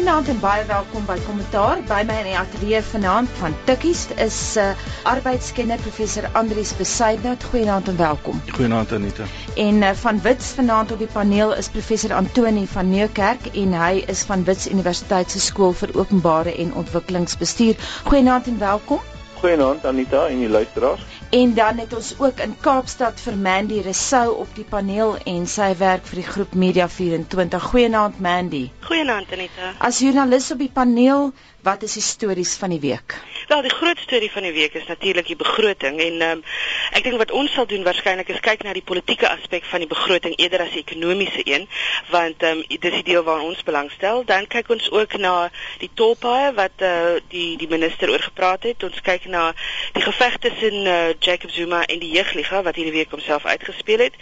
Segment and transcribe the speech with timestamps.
[0.00, 1.80] Goeienaand en baie welkom by Kommentaar.
[1.88, 7.44] By my in die ateljee vanaand van Tikkies is 'n uh, arbeidskenner professor Andrius Besuidnout.
[7.50, 8.40] Goeienaand en welkom.
[8.54, 9.24] Goeienaand Anita.
[9.56, 14.02] En uh, van Wits vanaand op die paneel is professor Antoni van Nieuwkerk en hy
[14.06, 17.76] is van Wits Universiteit se skool vir openbare en ontwikkelingsbestuur.
[18.08, 19.04] Goeienaand en welkom.
[19.44, 21.04] Goeienaand Anita en die luisteraars.
[21.30, 25.68] En dan het ons ook in Kaapstad vir Mandy Resou op die paneel en sy
[25.78, 27.68] werk vir die groep Media 24.
[27.70, 28.64] Goeienaand Mandy.
[28.88, 29.70] Goeienaand Anita.
[29.78, 31.30] As joernalis op die paneel,
[31.62, 33.14] wat is die stories van die week?
[33.48, 36.42] Wel, die groot storie van die week is natuurlik die begroting en ehm um,
[36.90, 39.88] ek dink wat ons sal doen waarskynlik is kyk na die politieke aspek van die
[39.90, 41.66] begroting eerder as die ekonomiese een,
[42.10, 44.24] want ehm um, dis die deel waaraan ons belangstel.
[44.24, 45.50] Dan kyk ons ook na
[45.82, 48.82] die tolpaaie wat eh uh, die die minister oor gepraat het.
[48.86, 49.52] Ons kyk na
[49.92, 54.14] die geveg tussen uh, Jacob Zuma en die jeugliga wat hierdie week homself uitgespeel het.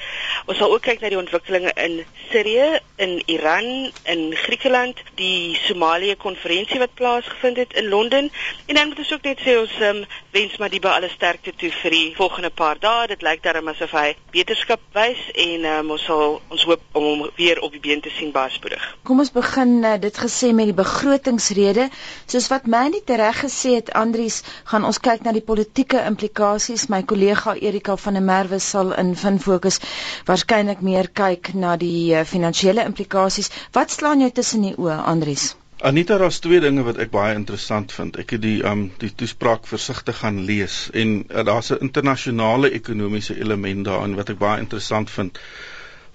[0.47, 6.17] Ons sal ook kyk na die ontwikkelinge in Sirië, in Iran, in Griekeland, die Somalië
[6.17, 6.95] konferensie wat
[7.29, 8.31] plaasgevind het in Londen
[8.67, 11.91] en dan moet ons ook net sê ons um, wens die alle sterkte toe vir
[11.91, 13.07] die volgende paar dae.
[13.09, 17.25] Dit lyk darem asof hy beterskap wys en um, ons sal ons hoop om hom
[17.37, 18.83] weer op die been te sien baaspoedig.
[19.05, 21.89] Kom ons begin uh, dit gesê met die begrotingsrede.
[22.27, 26.89] Soos wat Mandy tereg gesê het, Andries, gaan ons kyk na die politieke implikasies.
[26.89, 29.81] My kollega Erika van der Merwe sal in Fin Fokus
[30.29, 33.53] waarskynlik meer kyk na die uh, finansiële implikasies.
[33.77, 35.53] Wat slaan jou tussen die oë, Andries?
[35.81, 38.17] Anita, daar's twee dinge wat ek baie interessant vind.
[38.19, 43.37] Ek het die um die toespraak versigtig gaan lees en uh, daar's 'n internasionale ekonomiese
[43.39, 45.39] element daarin wat ek baie interessant vind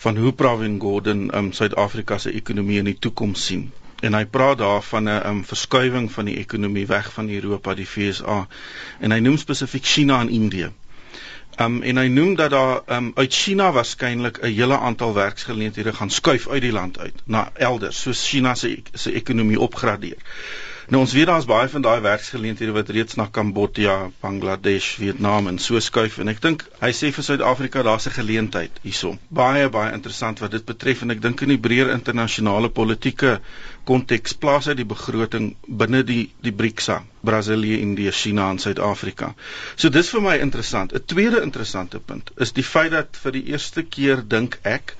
[0.04, 3.72] van hoe Pravin Gordhan um Suid-Afrika se ekonomie in die toekoms sien.
[4.02, 7.88] En hy praat daar van 'n um verskuiwing van die ekonomie weg van Europa, die
[7.88, 8.48] VSA
[9.00, 10.74] en hy noem spesifiek China en Indië.
[11.62, 16.10] Um en hy noem dat daar um uit China waarskynlik 'n hele aantal werksgeleenthede gaan
[16.10, 20.18] skuif uit die land uit na elders, soos China se se ekonomie opgradeer.
[20.92, 25.60] Nou ons weet daar's baie van daai werksgeleenthede wat reeds na Kambodja, Bangladesh, Vietnam en
[25.66, 29.14] so skuif en ek dink hy sê vir Suid-Afrika daar's 'n geleentheid hierso.
[29.40, 33.40] Baie baie interessant wat dit betref en ek dink in die breër internasionale politieke
[33.86, 36.90] konteks plaas hy die begroting binne die die BRICS,
[37.24, 39.34] Brasilië, Indië, China en Suid-Afrika.
[39.76, 40.92] So dis vir my interessant.
[40.94, 44.98] 'n Tweede interessante punt is die feit dat vir die eerste keer dink ek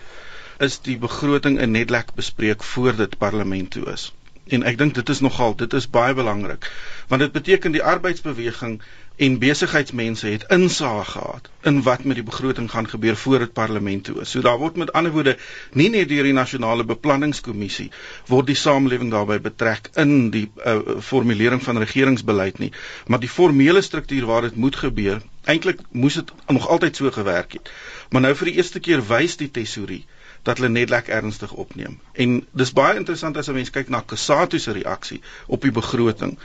[0.60, 4.12] is die begroting in netlek bespreek voor dit parlement toe is
[4.48, 6.72] en ek dink dit is nogal dit is baie belangrik
[7.08, 8.82] want dit beteken die arbeidsbeweging
[9.16, 14.04] en besigheidsmense het insaag gehad in wat met die begroting gaan gebeur voor dit parlement
[14.04, 14.30] toe is.
[14.30, 15.38] So daar word met ander woorde
[15.72, 17.92] nie net deur die nasionale beplanningskommissie
[18.28, 22.72] word die samelewing daarbey betrek in die uh, formulering van regeringsbeleid nie,
[23.08, 27.54] maar die formele struktuur waar dit moet gebeur, eintlik moes dit nog altyd so gewerk
[27.54, 27.70] het.
[28.10, 30.06] Maar nou vir die eerste keer wys die tesourie
[30.44, 32.00] dat hulle net lekker ernstig opneem.
[32.14, 36.38] En dis baie interessant as 'n mens kyk na Kusatu se reaksie op die begroting.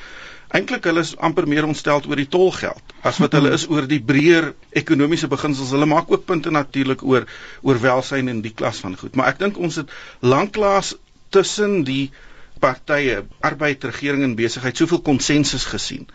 [0.48, 4.00] Eintlik hulle is amper meer ontstel oor die tolgeld as wat hulle is oor die
[4.00, 5.70] breër ekonomiese beginsels.
[5.70, 7.26] Hulle maak ook punte natuurlik oor
[7.62, 10.94] oor welsyn en die klas van goed, maar ek dink ons het lanklaas
[11.28, 12.10] tussen die
[12.58, 16.08] partye, arbeid, regering en besigheid soveel konsensus gesien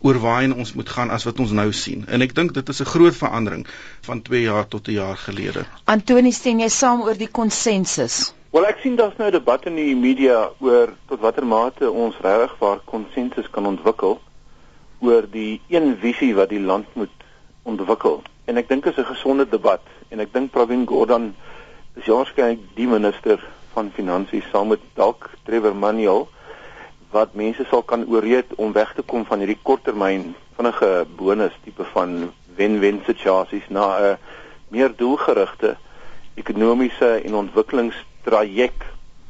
[0.00, 2.04] oor waarheen ons moet gaan as wat ons nou sien.
[2.06, 3.66] En ek dink dit is 'n groot verandering
[4.00, 5.64] van 2 jaar tot 'n jaar gelede.
[5.84, 8.34] Antoni, stem jy saam oor die konsensus?
[8.50, 12.58] Wel ek sien daar's nou debat in die media oor tot watter mate ons regtig
[12.58, 14.20] waar konsensus kan ontwikkel
[15.00, 17.12] oor die een visie wat die land moet
[17.62, 18.22] ontwikkel.
[18.44, 21.34] En ek dink dit is 'n gesonde debat en ek dink Pravin Gordhan
[21.96, 23.38] is waarskynlik die minister
[23.72, 26.28] van finansies saam met dalk Trevor Manuel
[27.10, 31.84] wat mense sal kan ooreed om weg te kom van hierdie korttermyn vinnige bonus tipe
[31.94, 34.18] van wen-wen situasies na 'n
[34.68, 35.76] meer doelgerigte
[36.34, 38.82] ekonomiese en ontwikkelingstraject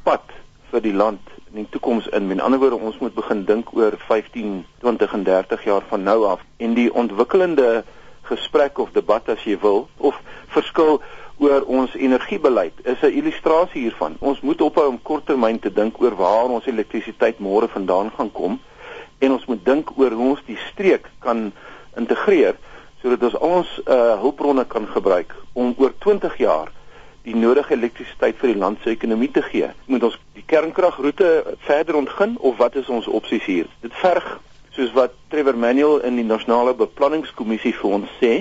[0.03, 0.25] pad
[0.71, 1.21] vir die land
[1.53, 2.27] in die toekoms in.
[2.27, 6.25] Met ander woorde, ons moet begin dink oor 15, 20 en 30 jaar van nou
[6.27, 7.85] af en die ontwikkelende
[8.29, 10.19] gesprek of debat as jy wil of
[10.53, 11.01] verskil
[11.39, 14.17] oor ons energiebeleid is 'n illustrasie hiervan.
[14.19, 18.61] Ons moet ophou om korttermyn te dink oor waar ons elektrisiteit môre vandaan gaan kom
[19.19, 21.53] en ons moet dink oor hoe ons die streek kan
[21.97, 22.57] integreer
[23.03, 26.73] sodat ons al ons uh, hulpbronne kan gebruik om oor 20 jaar
[27.23, 29.69] die nodige elektrisiteit vir die land se ekonomie te gee.
[29.87, 33.67] Moet ons die kernkragroete verder ontgin of wat is ons opsies hier?
[33.85, 34.39] Dit verg
[34.77, 38.33] soos wat Trevor Manuel in die nasionale beplanningskommissie vir ons sê,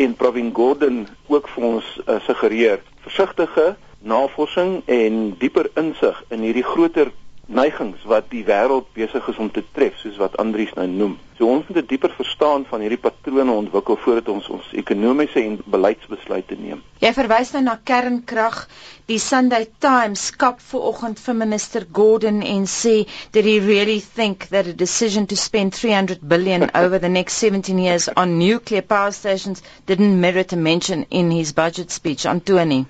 [0.00, 6.64] en Pravin Gordhan ook vir ons uh, suggereer versigtige navorsing en dieper insig in hierdie
[6.64, 7.10] groter
[7.50, 11.16] neigings wat die wêreld besig is om te tref soos wat Andries nou noem.
[11.38, 15.58] So ons moet 'n dieper verstaan van hierdie patrone ontwikkel voordat ons ons ekonomiese en
[15.64, 16.82] beleidsbesluite neem.
[17.00, 18.68] Jy verwys nou na kernkrag.
[19.06, 24.66] Die Sunday Times skop vanoggend vir minister Gordon en sê that he really think that
[24.66, 29.62] a decision to spend 300 billion over the next 17 years on nuclear power stations
[29.86, 32.86] didn't merit a mention in his budget speech on Tony.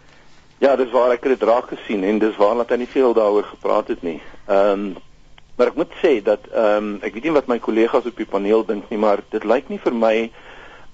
[0.60, 3.46] Ja, dis waar ek dit raak gesien en dis waar dat hy nie veel daaroor
[3.48, 4.18] gepraat het nie.
[4.44, 4.96] Ehm um,
[5.56, 8.28] maar ek moet sê dat ehm um, ek weet nie wat my kollegas op die
[8.28, 10.12] paneel dink nie, maar dit lyk nie vir my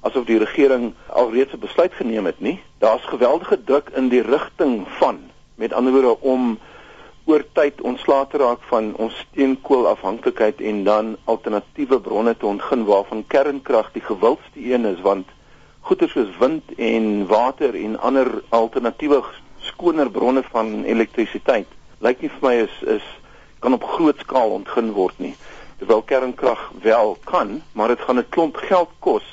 [0.06, 2.60] asof die regering alreeds 'n besluit geneem het nie.
[2.78, 5.18] Daar's geweldige druk in die rigting van
[5.54, 6.58] met ander woorde om
[7.24, 13.26] oor tyd ontslae te raak van ons steenkoolafhanklikheid en dan alternatiewe bronne te ontgin waarvan
[13.26, 15.26] kernkrag die gewildste een is want
[15.80, 19.22] goeie soos wind en water en ander alternatiewe
[19.72, 21.68] skoner bronne van elektrisiteit
[22.04, 23.06] lyk nie vir my is is
[23.64, 25.34] kan op groot skaal ontgin word nie.
[25.80, 29.24] Terwyl kernkrag wel kan, maar dit gaan 'n klomp geld kos.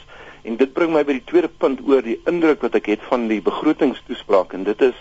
[0.44, 3.28] En dit bring my by die tweede punt oor die indruk wat ek het van
[3.28, 4.96] die begrotingstoespraak en dit is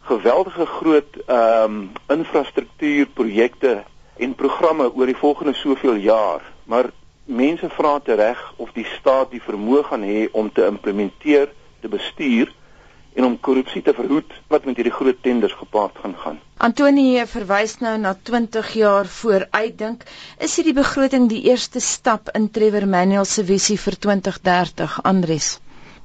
[0.00, 3.84] geweldige groot ehm um, infrastruktuurprojekte
[4.16, 6.40] en programme oor die volgende soveel jaar.
[6.64, 6.90] Maar
[7.24, 11.48] mense vra tereg of die staat die vermoë gaan hê om te implementeer,
[11.80, 12.52] te bestuur
[13.18, 16.38] en om korrupsie te verhoed wat met hierdie groot tenders gepaard gaan gaan.
[16.68, 20.04] Antonie verwys nou na 20 jaar vooruitdink.
[20.46, 25.56] Is hierdie begroting die eerste stap in Trevor Manuel se visie vir 2030, Andries?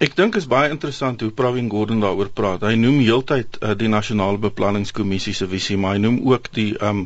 [0.02, 2.66] Ek dink is baie interessant hoe Pravin Gordhan daaroor praat.
[2.66, 7.06] Hy noem heeltyd uh, die nasionale beplanningskommissie se visie, maar hy noem ook die um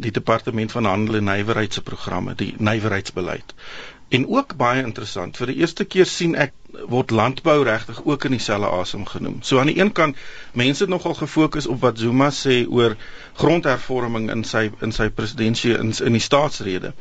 [0.00, 3.52] die departement van handel en nywerheid se programme, die nywerheidsbeleid.
[4.10, 6.54] En ook baie interessant, vir die eerste keer sien ek
[6.90, 9.36] word landbou regtig ook in dieselfde asem genoem.
[9.46, 10.18] So aan die een kant
[10.58, 12.96] mense het nogal gefokus op wat Zuma sê oor
[13.42, 16.92] grondhervorming in sy in sy presidentskap in, in die staatsrede.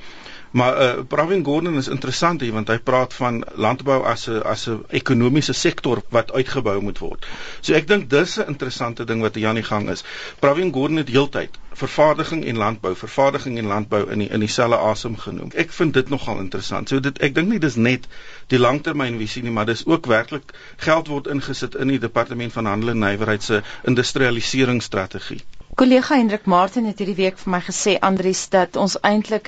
[0.52, 4.66] Maar uh, Pravin Gordhan is interessant hier want hy praat van landbou as 'n as
[4.70, 7.28] 'n ekonomiese sektor wat uitgebou moet word.
[7.62, 10.04] So ek dink dis 'n interessante ding wat hier aan die gang is.
[10.40, 15.18] Pravin Gordhan het heeltyd vervaardiging en landbou, vervaardiging en landbou in die in dieselfde asem
[15.18, 15.52] genoem.
[15.54, 16.90] Ek vind dit nogal interessant.
[16.90, 18.08] So dit ek dink nie dis net
[18.48, 22.90] die langtermynvisie nie, maar dis ook werklik geld word ingesit in die departement van handel
[22.90, 25.42] en nywerheid se industrialiseringsstrategie.
[25.80, 29.46] Kollega Hendrik Martin het hierdie week vir my gesê Andries dat ons eintlik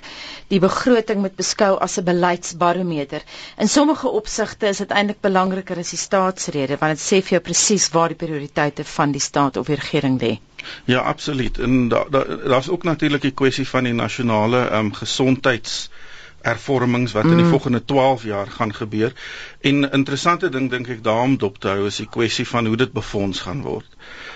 [0.54, 3.26] die begroting moet beskou as 'n beleidsbarometer.
[3.58, 7.42] In sommige opsigte is dit eintlik belangriker as die staatsrede want dit sê vir jou
[7.50, 10.32] presies waar die prioriteite van die staat of die regering lê.
[10.86, 11.60] Ja, absoluut.
[11.60, 15.90] En daar's da, daar's ook natuurlik die kwessie van die nasionale ehm um, gesondheids
[16.42, 17.50] hervormings wat in die mm.
[17.50, 19.14] volgende 12 jaar gaan gebeur.
[19.60, 22.94] En interessante ding dink ek daarom dop te hou is die kwessie van hoe dit
[22.94, 23.88] befonds gaan word.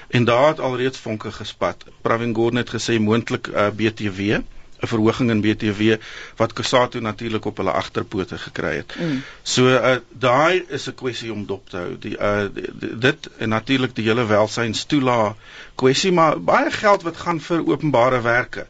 [0.08, 1.86] En daar het alreeds vonke gespat.
[2.02, 4.42] Pravin Gordhan het gesê moontlik uh, BTW
[4.80, 5.96] 'n verhoging in BTW
[6.36, 8.96] wat Kusatu natuurlik op hulle agterpote gekry het.
[9.00, 9.24] Mm.
[9.44, 11.98] So uh, daai is 'n kwessie om dop te hou.
[12.00, 15.36] Die, uh, die, die dit en natuurlik die hele welsynstoela
[15.76, 18.68] kwessie maar baie geld wat gaan vir openbare werke.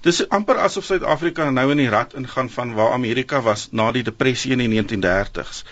[0.00, 4.02] Dis amper asof Suid-Afrika nou in die rad ingaan van waar Amerika was na die
[4.02, 5.64] depressie in die 1930s.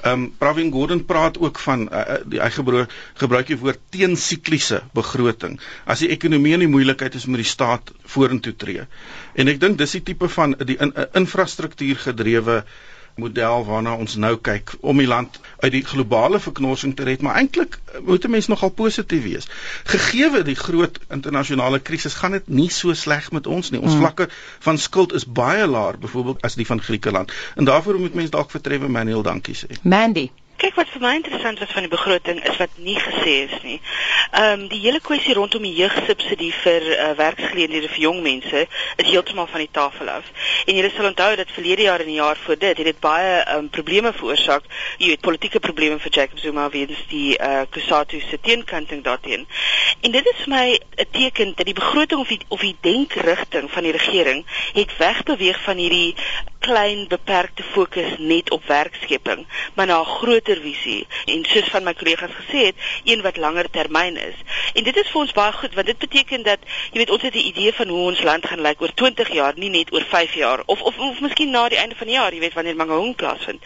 [0.00, 4.80] Ehm um, Pravin Gordhan praat ook van uh, die hy gebruik gebruik die woord teensikliese
[4.96, 5.58] begroting.
[5.84, 8.86] As die ekonomie in die moeilikheid is, moet die staat vorentoe tree.
[9.34, 12.62] En ek dink dis die tipe van die in, uh, infrastruktuur gedrewe
[13.16, 17.38] model waarna ons nou kyk om die land uit die globale verknorsing te red, maar
[17.40, 19.48] eintlik eh, moet 'n mens nogal positief wees.
[19.84, 23.80] Gegeewe die groot internasionale krisis, gaan dit nie so sleg met ons nie.
[23.80, 24.00] Ons hmm.
[24.00, 27.32] vlakke van skuld is baie laer, byvoorbeeld as die van Griekeland.
[27.54, 29.80] En daarvoor moet mens dalk vertrewe Manuel dankie sê.
[29.82, 33.62] Mandy Kyk wat vir my interessant was van die begroting is wat nie gesê is
[33.64, 33.78] nie.
[34.36, 39.08] Ehm um, die hele kwessie rondom die jeugsubsidie vir uh, werksgeleenthede vir jong mense is
[39.08, 40.28] heeltemal van die tafel af.
[40.66, 43.32] En julle sal onthou dat verlede jaar en die jaar voor dit het dit baie
[43.38, 44.68] ehm um, probleme veroorsaak.
[44.98, 49.48] Jy weet politieke probleme vir Jacob Zuma weens die eh uh, Kusatu se teenkanting daarteen.
[50.00, 53.70] En dit is vir my 'n teken dat die begroting of die of die denkrigting
[53.70, 56.14] van die regering het wegbeweeg van hierdie
[56.60, 61.94] klein beperkte fokus net op werkskeping, maar na 'n groter visie en soos van my
[61.94, 64.34] kollegas gesê het, een wat langer termyn is.
[64.74, 66.58] En dit is vir ons baie goed want dit beteken dat
[66.90, 69.52] jy weet ons het 'n idee van hoe ons land gaan lyk oor 20 jaar,
[69.56, 72.32] nie net oor 5 jaar of of of miskien na die einde van die jaar,
[72.32, 73.62] jy weet wanneer Mangaung plaasvind.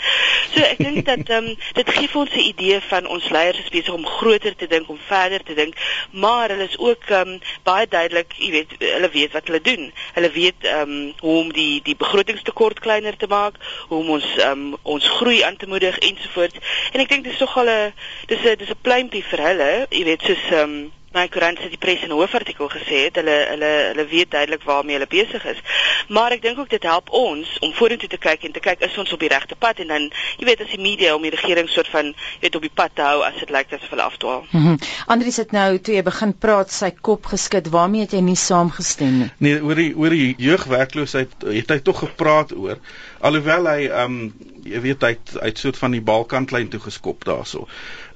[0.54, 3.58] So ek dink dat ehm um, dit gee vir ons 'n idee van ons leiers
[3.58, 5.74] is besig om groter te dink, om verder te dink,
[6.10, 9.92] maar hulle is ook ehm um, baie duidelik, jy weet, hulle weet wat hulle doen.
[10.14, 13.54] Hulle weet ehm um, hoe om die die begrotingstekort kleiner te maak,
[13.88, 16.58] hoe om ons um, ons groei aan te moedig ensovoorts.
[16.92, 17.92] En ek dink dis tog al 'n
[18.30, 21.68] dis 'n dis 'n pleintjie vir hulle, jy weet, soos ehm um, my koerant se
[21.70, 23.16] die pres in 'n hoofartikel gesê het.
[23.16, 25.60] Hulle hulle hulle weet duidelik waarmee hulle besig is.
[26.08, 28.98] Maar ek dink ook dit help ons om vorentoe te kyk en te kyk is
[28.98, 31.68] ons op die regte pad en dan jy weet as die media om die regering
[31.68, 34.46] soort van jy weet op die pad te hou as dit lyk asof hulle afdwaal.
[34.50, 34.78] Mm -hmm.
[35.06, 37.70] Andries het nou toe jy begin praat sy kop geskit.
[37.70, 39.30] Waarmee het jy nie saamgestem nie?
[39.38, 42.78] Nee, oor die oor die jeugwerkloosheid het hy tog gepraat oor
[43.20, 47.24] alhoewel hy ehm um, jy weet hy het uit soort van die balkantlyn toe geskop
[47.24, 47.66] daarso.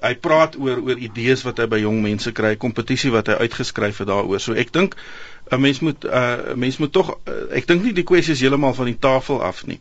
[0.02, 3.99] Hy praat oor oor idees wat hy by jong mense kry, kompetisie wat hy uitgeskryf
[4.02, 4.40] het daaroor.
[4.40, 4.95] So ek dink
[5.50, 8.40] 'n mens moet 'n uh, mens moet tog uh, ek dink nie die kwessie is
[8.40, 9.81] heeltemal van die tafel af nie.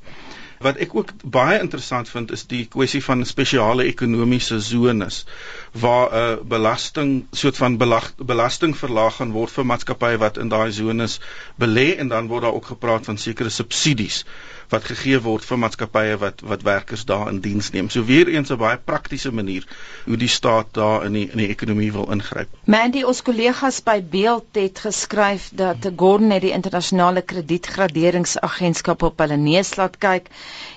[0.59, 5.25] Wat ek ook baie interessant vind is die kwessie van spesiale ekonomiese sones
[5.71, 10.49] waar 'n uh, belasting soort van belag, belasting verlaag gaan word vir maatskappye wat in
[10.49, 11.19] daai sones
[11.59, 14.25] belê en dan word daar ook gepraat van sekere subsidies
[14.73, 17.89] wat gegee word vir maatskappye wat wat werkers daar in diens neem.
[17.89, 19.67] So weer eens 'n baie praktiese manier
[20.05, 22.49] hoe die staat daar in die in die ekonomie wil ingryp.
[22.65, 29.37] Mandy, ons kollegas by Beeld het geskryf dat Gordon net die internasionale kredietgraderingsagentskap op hulle
[29.37, 30.27] neus laat kyk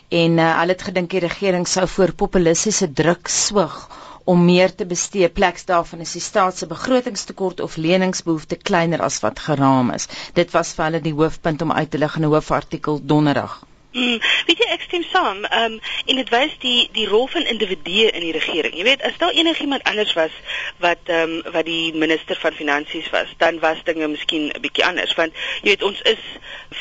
[0.08, 3.88] en uh, hulle het gedink die regering sou voor populistiese druk swig
[4.24, 5.28] om meer te bestee.
[5.28, 10.06] Pleks daarvan is die staat se begrotingstekort of leningsbehoefte kleiner as wat geraam is.
[10.34, 13.60] Dit was vir hulle die hoofpunt om uit te lig in 'n hoofartikel donderdag.
[13.92, 15.42] Mm, weet jy ek stem saam.
[15.48, 18.76] Ehm um, en dit wys die die rol van individue in die regering.
[18.78, 20.34] Jy weet, as daar enigiemand anders was
[20.78, 24.86] wat ehm um, wat die minister van finansies was, dan was dinge miskien 'n bietjie
[24.86, 26.22] anders want jy weet ons is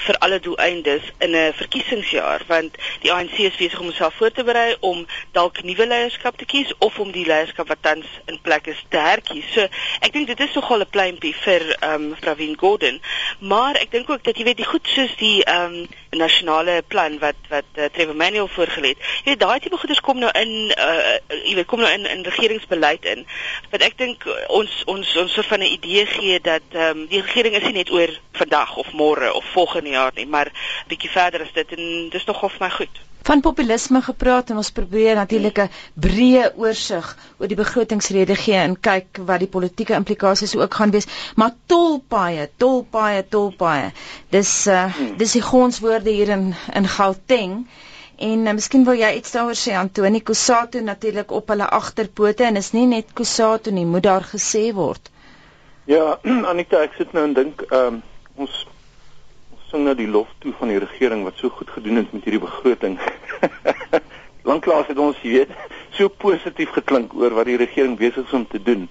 [0.05, 4.43] vir alle doeleindes in 'n verkiesingsjaar want die ANC is besig om homself voor te
[4.43, 8.67] berei om dalk nuwe leierskap te kies of om die leierskap wat tans in plek
[8.67, 9.45] is te herkies.
[9.53, 9.65] So
[9.99, 13.01] ek dink dit is nogal 'n pleintjie vir ehm um, Pravin Gordhan,
[13.39, 17.19] maar ek dink ook dat jy weet die goed soos die ehm um, nasionale plan
[17.19, 19.03] wat wat uh, Trevor Manuel voorgelê het.
[19.23, 22.23] Jy weet daai tipe goeders kom nou in uh jy weet kom nou in in
[22.23, 23.25] regeringsbeleid in.
[23.71, 27.21] Wat ek dink ons ons ons soort van 'n idee gee dat ehm um, die
[27.21, 30.51] regering is nie net oor vandag of môre of volgende jaar nie, maar
[30.87, 34.71] bietjie verder as dit en dis nog of my goed van populisme gepraat en ons
[34.71, 35.69] probeer natuurlik 'n
[36.05, 41.07] breë oorsig oor die begrotingsrede gee en kyk wat die politieke implikasies ook gaan wees.
[41.35, 43.91] Maar tolpaaie, tolpaaie, tolpaaie.
[44.29, 44.85] Dis uh
[45.17, 47.67] dis die grondwoorde hier in in Gauteng.
[48.19, 52.55] En uh, miskien wil jy iets daaroor sê Antoni Kusatu natuurlik op hulle agterpote en
[52.55, 55.11] is nie net Kusatu nie, moet daar gesê word.
[55.85, 56.19] Ja,
[56.51, 58.01] Anita, ek sit nou en dink, ehm um,
[58.35, 58.65] ons
[59.69, 62.41] sing nou die lof toe van die regering wat so goed gedoen het met hierdie
[62.41, 62.97] begroting.
[64.49, 65.53] Lanklaas het ons, jy weet,
[65.93, 68.87] so positief geklink oor wat die regering besig is om te doen.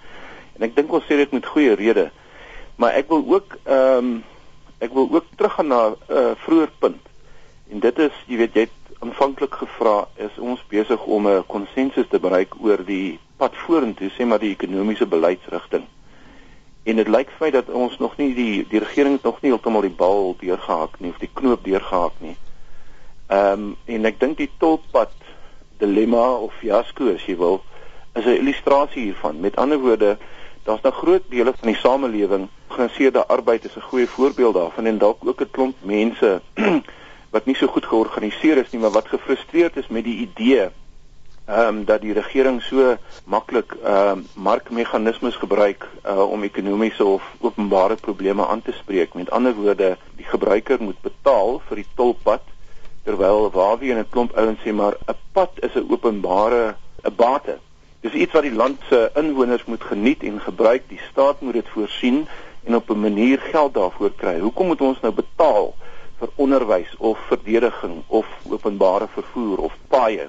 [0.58, 2.08] En ek dink ons sê dit met goeie rede.
[2.78, 4.18] Maar ek wil ook ehm um,
[4.78, 7.02] ek wil ook teruggaan na 'n uh, eh, vroeër punt.
[7.75, 12.06] En dit is, jy weet, jy het aanvanklik gevra is ons besig om 'n konsensus
[12.08, 15.82] te bereik oor die pad vorentoe, sê maar die ekonomiese beleidsrigting
[16.88, 19.50] en dit lyk vir my dat ons nog nie die die regering het nog nie
[19.52, 22.37] heeltemal die bal deurgehak nie of die knoop deurgehak nie.
[23.28, 25.12] Ehm um, en ek dink die tolpad
[25.83, 27.61] dilemma of fiasco as jy wil
[28.14, 29.40] is 'n illustrasie hiervan.
[29.40, 30.16] Met ander woorde,
[30.64, 34.99] daar's nou groot dele van die samelewing, georganiseerde arbeid is 'n goeie voorbeeld daarvan en
[34.99, 36.40] dalk ook 'n klomp mense
[37.35, 40.71] wat nie so goed georganiseer is nie, maar wat gefrustreerd is met die idee
[41.49, 47.23] ehm um, dat die regering so maklik ehm um, markmeganismes gebruik uh, om ekonomiese of
[47.40, 49.14] openbare probleme aan te spreek.
[49.14, 52.45] Met ander woorde, die gebruiker moet betaal vir die tolpad
[53.05, 57.14] terwyl waar wie in 'n klomp ouens sê maar 'n pad is 'n openbare 'n
[57.17, 57.59] bate.
[58.00, 60.83] Dis iets wat die land se inwoners moet geniet en gebruik.
[60.88, 62.26] Die staat moet dit voorsien
[62.64, 64.38] en op 'n manier geld daarvoor kry.
[64.38, 65.75] Hoekom moet ons nou betaal
[66.19, 70.28] vir onderwys of verdediging of openbare vervoer of paaie?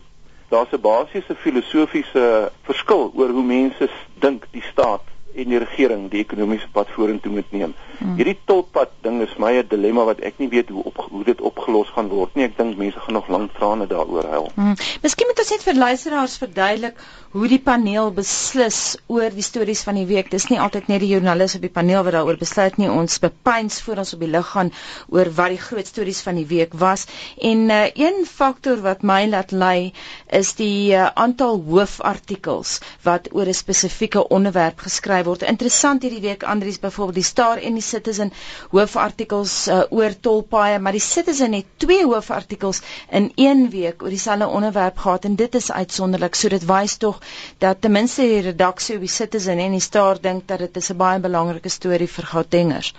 [0.50, 5.04] Daar's 'n basiese filosofiese verskil oor hoe mense dink die staat
[5.36, 7.74] en die regering die ekonomiese pad vorentoe moet neem.
[8.00, 8.16] Hmm.
[8.18, 11.42] Hierdie tolpad ding is my 'n dilemma wat ek nie weet hoe op hoe dit
[11.42, 12.46] opgelos gaan word nie.
[12.46, 14.52] Ek dink mense gaan nog lank trane daaroor huil.
[14.56, 14.76] Hmm.
[15.04, 16.96] Miskien moet ons net vir luisteraars verduidelik
[17.32, 20.32] hoe die paneel beslis oor die stories van die week.
[20.32, 22.90] Dis nie altyd net die joernalis op die paneel wat daaroor besluit nie.
[22.90, 24.72] Ons bepeins voor ons op die lig gaan
[25.10, 27.06] oor wat die groot stories van die week was.
[27.38, 29.94] En uh, een faktor wat my laat lei
[30.28, 35.46] is die uh, aantal hoofartikels wat oor 'n spesifieke onderwerp geskryf word.
[35.48, 38.34] Interessant hierdie week Andries byvoorbeeld die Star en die Citizen
[38.74, 42.82] hoofartikels uh, oor tolpaaie, maar die Citizen het twee hoofartikels
[43.22, 46.36] in een week oor dieselfde onderwerp gehad en dit is uitsonderlik.
[46.36, 47.22] So dit wys tog
[47.64, 50.98] dat ten minste die redaksie op die Citizen en die Star dink dat dit 'n
[50.98, 52.94] baie belangrike storie vir Gautengers.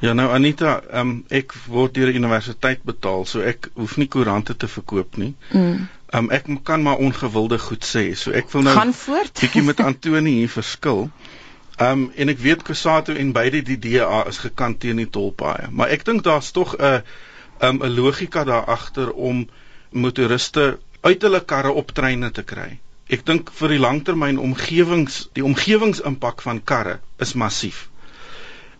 [0.00, 4.56] Ja nou Anita, um, ek word deur die universiteit betaal, so ek hoef nie koerante
[4.56, 5.34] te verkoop nie.
[5.52, 5.88] Mm.
[6.12, 8.02] Um, ek kan maar ongewilde goed sê.
[8.18, 8.74] So ek wil nou
[9.40, 11.06] bietjie met Antoni hier verskil.
[11.76, 15.70] Ehm um, en ek weet Kusato en beide die DA is gekant teen die tolpaaie,
[15.70, 17.02] maar ek dink daar's tog 'n
[17.62, 19.48] 'n um, 'n logika daar agter om
[19.90, 22.78] motoriste uit hulle karre op treine te kry.
[23.12, 27.88] Ek dink vir die langtermyn omgewings, die omgewingsimpak van karre is massief.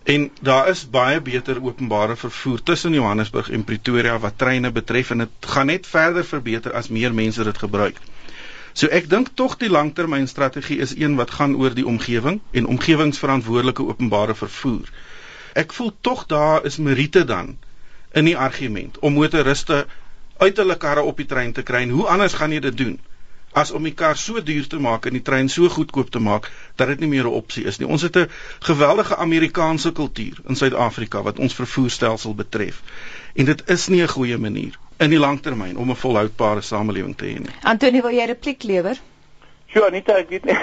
[0.05, 5.19] En daar is baie beter openbare vervoer tussen Johannesburg en Pretoria wat treine betref en
[5.19, 8.01] dit gaan net verder verbeter as meer mense dit gebruik.
[8.73, 13.85] So ek dink tog die langtermynstrategie is een wat gaan oor die omgewing en omgewingsverantwoordelike
[13.85, 14.89] openbare vervoer.
[15.55, 17.57] Ek voel tog daar is meriete dan
[18.13, 19.87] in die argument om motoriste
[20.37, 21.89] uit hulle karre op die trein te kry.
[21.89, 23.01] Hoe anders gaan jy dit doen?
[23.53, 26.49] as om die kar so duur te maak en die trein so goedkoop te maak
[26.81, 27.89] dat dit nie meer 'n opsie is nie.
[27.89, 32.83] Ons het 'n geweldige Amerikaanse kultuur in Suid-Afrika wat ons vervoerstelsel betref.
[33.35, 37.27] En dit is nie 'n goeie manier in die langtermyn om 'n volhoubare samelewing te
[37.27, 37.55] hê nie.
[37.63, 38.97] Antoni, wil jy 'n repliek lewer?
[39.75, 40.57] Ja, Anita, ek weet nie.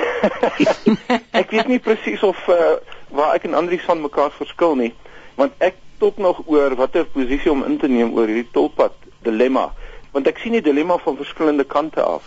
[1.41, 2.77] ek weet nie presies of uh,
[3.09, 4.93] waar ek en Andrius van mekaar verskil nie,
[5.35, 8.93] want ek tot nog oor watter posisie om in te neem oor hierdie tolpad
[9.23, 9.73] dilemma,
[10.11, 12.23] want ek sien die dilemma van verskillende kante af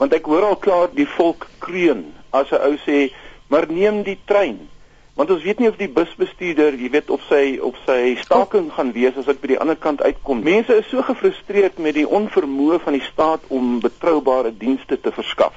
[0.00, 2.04] want ek hoor al klaar die volk kreun
[2.36, 3.12] as 'n ou sê
[3.48, 4.68] maar neem die trein
[5.16, 8.92] want ons weet nie of die busbestuurder jy weet of sy of sy staking gaan
[8.92, 10.42] wees as ek by die ander kant uitkom.
[10.44, 15.56] Mense is so gefrustreerd met die onvermoë van die staat om betroubare dienste te verskaf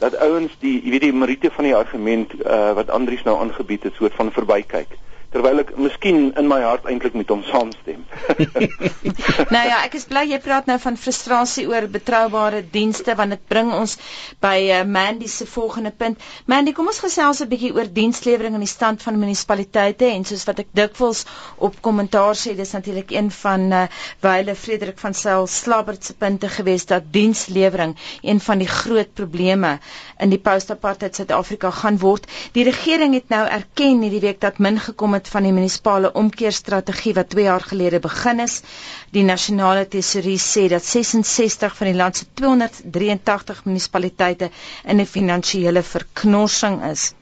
[0.00, 3.88] dat ouens die jy weet die meriete van die argument uh, wat Andrius nou aangebied
[3.88, 4.96] het soort van verbykyk
[5.30, 8.02] terwyl ek miskien in my hart eintlik met hom saamstem.
[9.54, 13.44] nou ja, ek is bly jy praat nou van frustrasie oor betroubare dienste want dit
[13.52, 13.94] bring ons
[14.42, 16.18] by uh, Mandy se volgende punt.
[16.50, 20.42] Mandy, kom ons gesels 'n bietjie oor dienslewering in die stand van munisipaliteite en soos
[20.50, 21.22] wat ek dikwels
[21.58, 23.84] op kommentaar sê, dis natuurlik een van uh,
[24.26, 27.94] Wyle Frederik van Sail Slabbert se punte gewees dat dienslewering
[28.26, 29.78] een van die groot probleme
[30.18, 32.26] in die post-apartheid Suid-Afrika gaan word.
[32.52, 37.14] Die regering het nou erken hierdie week dat min gekom het van die munisipale omkeerstrategie
[37.14, 38.60] wat 2 jaar gelede begin is.
[39.12, 44.50] Die nasionale tesourie sê dat 66 van die land se 283 munisipaliteite
[44.84, 47.12] in 'n finansiële verknorsing is.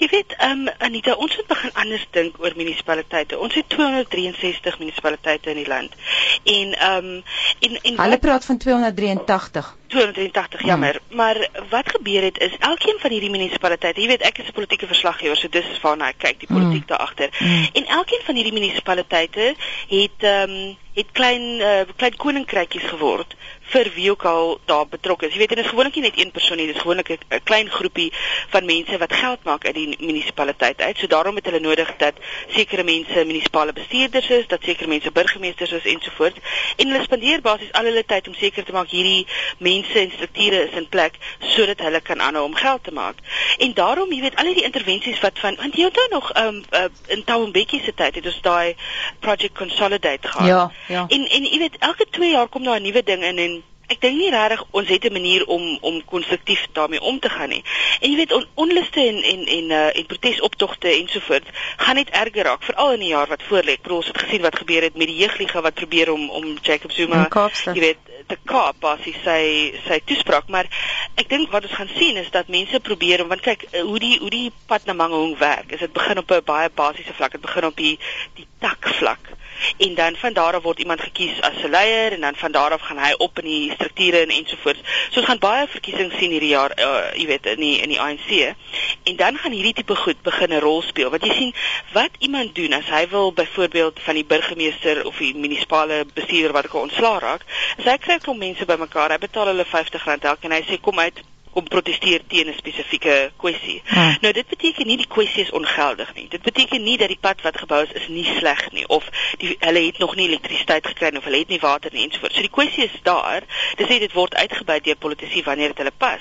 [0.00, 3.38] Jy weet, ehm um, Anita, ons moet begin anders dink oor munisipaliteite.
[3.38, 5.96] Ons het 263 munisipaliteite in die land.
[6.42, 7.22] En ehm um,
[7.60, 9.76] en en Hulle wat, praat van 283.
[9.86, 11.00] 283, jammer.
[11.08, 11.16] Hmm.
[11.16, 14.86] Maar wat gebeur het is elkeen van hierdie munisipaliteite, jy weet, ek is 'n politieke
[14.86, 16.92] verslaggewer, so dis waarna ek kyk, die politiek hmm.
[16.92, 17.28] daar agter.
[17.38, 17.68] Hmm.
[17.72, 19.54] En elkeen van hierdie munisipaliteite
[19.88, 23.34] het ehm um, het klein uh, klein koninkrykies geword
[23.70, 25.32] vir wie ook al daar betrokke is.
[25.32, 27.70] Jy weet, dit is gewoonlik nie net een persoon nie, dit is gewoonlik 'n klein
[27.70, 28.12] groepie
[28.48, 30.98] van mense wat geld maak uit die munisipaliteit uit.
[30.98, 32.14] So daarom het hulle nodig dat
[32.48, 36.38] sekere mense munisipale bestuurders is, dat sekere mense burgemeesters is ensovoorts.
[36.76, 39.26] En hulle spandeer basies al hulle tyd om seker te maak hierdie
[39.58, 43.16] mense en strukture is in plek sodat hulle kan aanhou om geld te maak.
[43.58, 46.84] En daarom, jy weet, al die intervensies wat van want jy onthou nog um, uh,
[47.06, 48.74] in Taumbekkie se tyd het ons daai
[49.20, 50.46] project consolidate gehad.
[50.46, 51.06] Ja, ja.
[51.08, 53.59] En en jy weet, elke 2 jaar kom daar 'n nuwe ding in en
[53.90, 57.48] ek dink nie regtig ons het 'n manier om om konstruktief daarmee om te gaan
[57.48, 57.64] nie.
[58.00, 62.44] En jy weet on, onluste en en en uh, en protesoptogte ensovoorts gaan net erger
[62.44, 63.74] raak veral in die jaar wat voorlê.
[63.78, 66.58] Ek bedoel ons het gesien wat gebeur het met die jeugliga wat probeer om om
[66.62, 67.26] Jacob Zuma
[67.74, 67.98] jy weet
[68.28, 70.68] te kaap basies sy sy toespraak, maar
[71.16, 73.98] ek dink wat ons gaan sien is dat mense probeer om want kyk uh, hoe
[73.98, 75.72] die hoe die pad na Mangaung werk.
[75.72, 77.32] Is dit begin op 'n baie basiese vlak.
[77.32, 77.98] Dit begin op die
[78.34, 79.34] die takvlak
[79.76, 82.72] en dan van daar af word iemand gekies as 'n leier en dan van daar
[82.72, 84.80] af gaan hy op in die strukture en ensovoorts.
[85.10, 88.00] So ons gaan baie verkiesings sien hierdie jaar, uh, jy weet, in die in die
[88.00, 88.54] ANC.
[89.02, 91.10] En dan gaan hierdie tipe goed begin 'n rol speel.
[91.10, 91.54] Wat jy sien,
[91.92, 96.64] wat iemand doen as hy wil byvoorbeeld van die burgemeester of die munisipale bestuurder wat
[96.64, 97.44] ek ontslaa raak,
[97.78, 100.98] as hy kry klomp mense bymekaar, hy betaal hulle R50 elkeen en hy sê kom
[100.98, 103.82] uit om proteseer teen 'n spesifieke kwessie.
[103.84, 104.16] Hmm.
[104.20, 106.28] Nou dit beteken nie die kwessie is ongeldig nie.
[106.28, 109.08] Dit beteken nie dat die pad wat gebou is is nie sleg nie of
[109.38, 112.34] die hulle het nog nie elektrisiteit gekry of hulle het nie water nie ensovoorts.
[112.34, 113.42] So die kwessie is daar.
[113.76, 116.20] Dis net dit word uitgebuit deur politici wanneer dit hulle pas.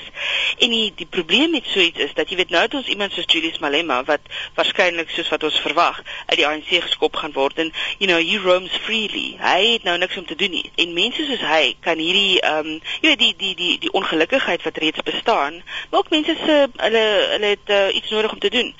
[0.57, 3.13] En die die probleem met so iets is dat jy weet nou het ons iemand
[3.13, 4.21] soos Julius Malema wat
[4.55, 8.37] waarskynlik soos wat ons verwag uit die ANC geskop gaan word en you know he
[8.37, 9.35] roams freely.
[9.39, 10.65] Hy het nou niks om te doen nie.
[10.75, 14.63] En mense soos hy kan hierdie ehm um, jy weet die die die die ongelukkigheid
[14.63, 17.05] wat reeds bestaan, maar ook mense se hulle
[17.36, 18.75] hulle het uh, iets nodig om te doen.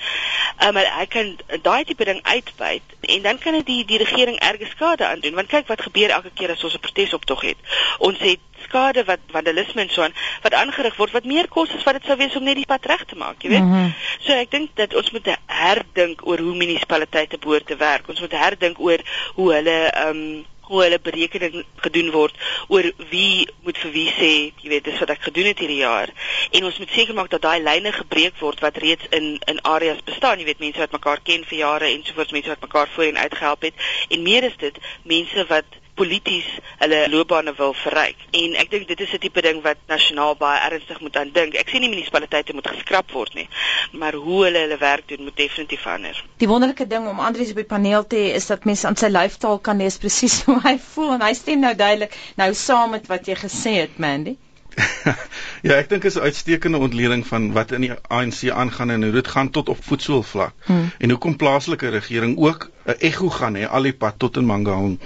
[0.64, 4.40] Um, maar hy kan daai tipe ding uitbuit en dan kan dit die die regering
[4.40, 7.58] erge skade aan doen want kyk wat gebeur elke keer as ons 'n protesoptog het.
[7.98, 11.84] Ons het skade wat vandalisme en so aan wat aangerig word wat meer kos as
[11.84, 13.64] wat dit sou wees om net die pad reg te maak, jy weet.
[13.64, 13.94] Mm -hmm.
[14.20, 18.08] So ek dink dat ons moet herdink oor hoe munisipaliteite behoort te werk.
[18.08, 19.00] Ons moet herdink oor
[19.36, 22.38] hoe hulle ehm um, hoe hulle berekening gedoen word
[22.70, 26.14] oor wie moet vir wie sê, jy weet, dis wat ek gedoen het hierdie jaar.
[26.54, 30.04] En ons moet seker maak dat daai lyne gebreek word wat reeds in in areas
[30.06, 33.18] bestaan, jy weet, mense wat mekaar ken vir jare en sovoorts, mense wat mekaar voorheen
[33.18, 33.86] uitgehelp het.
[34.10, 36.48] En meer is dit mense wat polities
[36.80, 38.26] hulle loopbane wil verryk.
[38.42, 41.56] En ek dink dit is 'n tipe ding wat nasionaal baie ernstig moet aan dink.
[41.56, 43.48] Ek sê nie munisipaliteite moet geskraap word nie,
[43.92, 46.24] maar hoe hulle hulle werk doen moet definitief verander.
[46.38, 49.12] Die wonderlike ding om Andrius op die paneel te hê is dat mense aan sy
[49.12, 53.08] lyfstaal kan lees presies hoe hy voel en hy stem nou duidelik nou saam met
[53.08, 54.38] wat jy gesê het, Mandy.
[55.68, 59.12] ja, ek dink is 'n uitstekende ontleding van wat in die ANC aangaan en hoe
[59.12, 60.54] dit gaan tot op voetsoolvlak.
[60.66, 60.92] Hmm.
[60.98, 65.00] En hoekom plaaslike regering ook 'n ego gaan hê al die pad tot in Mangaung.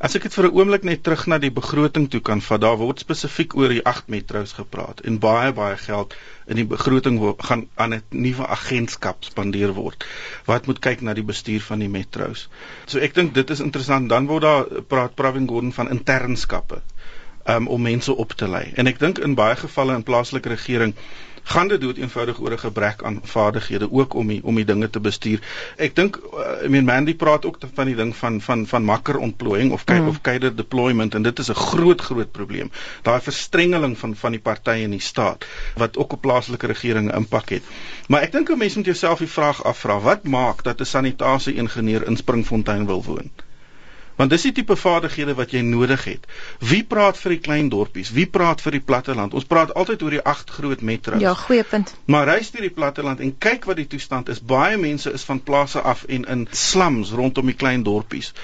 [0.00, 2.78] As ek dit vir 'n oomblik net terug na die begroting toe kan vat, daar
[2.80, 6.14] word spesifiek oor die 8 metro's gepraat en baie baie geld
[6.46, 10.06] in die begroting gaan aan 'n nuwe agentskap spandeer word
[10.46, 12.48] wat moet kyk na die bestuur van die metro's.
[12.86, 14.08] So ek dink dit is interessant.
[14.08, 16.80] Dan word daar praat Pravin Gordhan van internskappe
[17.44, 18.72] um, om mense op te lei.
[18.76, 20.94] En ek dink in baie gevalle in plaaslike regering
[21.50, 24.90] gaan dit dood eenvoudig oor 'n gebrek aan vaardighede ook om die, om die dinge
[24.90, 25.40] te bestuur.
[25.76, 29.18] Ek dink uh, I mean Mandy praat ook van die ding van van van makker
[29.18, 30.08] ontplooiing of kyk mm.
[30.08, 32.70] of kyder deployment en dit is 'n groot groot probleem.
[33.02, 37.48] Daai verstrengeling van van die partye in die staat wat ook op plaaslike regering impak
[37.48, 37.62] het.
[38.08, 41.54] Maar ek dink 'n mens moet jouself die vraag afvra, wat maak dat 'n sanitasie
[41.54, 43.30] ingenieur in Springfontein wil woon?
[44.20, 46.26] Want dis die tipe vaardighede wat jy nodig het.
[46.60, 48.10] Wie praat vir die klein dorpies?
[48.12, 49.32] Wie praat vir die platteland?
[49.32, 51.22] Ons praat altyd oor die agt groot metro's.
[51.24, 51.94] Ja, goeie punt.
[52.04, 54.42] Maar reis deur die platteland en kyk wat die toestand is.
[54.44, 58.34] Baie mense is van plase af en in slums rondom die klein dorpies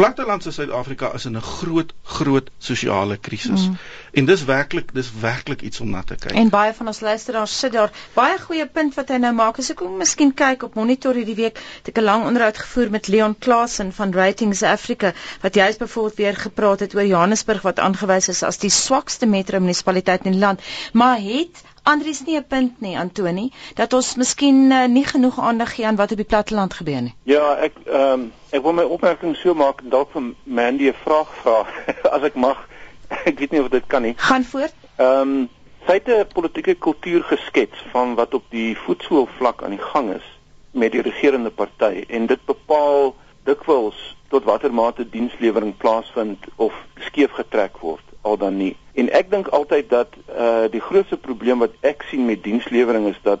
[0.00, 3.68] plattelandse Suid-Afrika is in 'n groot groot sosiale krisis.
[3.68, 3.76] Mm.
[4.12, 6.32] En dis werklik dis werklik iets om na te kyk.
[6.32, 7.90] En baie van ons luisteraars sit daar.
[8.14, 9.58] Baie goeie punt wat hy nou maak.
[9.58, 13.08] As ek miskien kyk op monitor hierdie week, het ek 'n lang onderhoud gevoer met
[13.08, 18.28] Leon Klasen van Ratings Africa wat juist byvoorbeeld weer gepraat het oor Johannesburg wat aangewys
[18.28, 20.60] is as die swakste metro munisipaliteit in die land,
[20.92, 25.74] maar het Andries nie 'n punt nie Antoni dat ons miskien uh, nie genoeg aandag
[25.74, 27.14] gee aan wat op die platteland gebeur nie.
[27.22, 31.00] Ja, ek ehm um, ek wil my opmerking so maak en dalk van Mandy 'n
[31.04, 31.66] vraag vra
[32.16, 32.68] as ek mag.
[33.24, 34.14] Ek weet nie of dit kan nie.
[34.16, 34.74] Gaan voort.
[34.96, 35.48] Ehm um,
[35.86, 40.26] sy het 'n politieke kultuur geskets van wat op die voetsoolvlak aan die gang is
[40.70, 46.74] met die regerende party en dit bepaal dikwels tot watter mate dienslewering plaasvind of
[47.08, 48.76] skeef getrek word al dan nie.
[49.00, 53.20] En ek dink altyd dat uh die grootste probleem wat ek sien met dienslewering is
[53.24, 53.40] dat